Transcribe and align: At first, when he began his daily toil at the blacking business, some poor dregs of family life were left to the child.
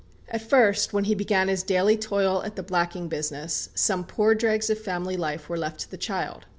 At 0.29 0.41
first, 0.41 0.93
when 0.93 1.03
he 1.03 1.13
began 1.13 1.47
his 1.47 1.61
daily 1.61 1.95
toil 1.95 2.41
at 2.43 2.55
the 2.55 2.63
blacking 2.63 3.07
business, 3.07 3.69
some 3.75 4.03
poor 4.03 4.33
dregs 4.33 4.71
of 4.71 4.79
family 4.79 5.15
life 5.15 5.47
were 5.47 5.59
left 5.59 5.79
to 5.81 5.91
the 5.91 5.95
child. 5.97 6.47